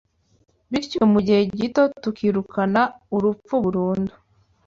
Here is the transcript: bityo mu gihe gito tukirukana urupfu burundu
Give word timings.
bityo 0.71 1.01
mu 1.11 1.19
gihe 1.25 1.41
gito 1.57 1.83
tukirukana 2.03 2.81
urupfu 3.15 3.53
burundu 3.63 4.13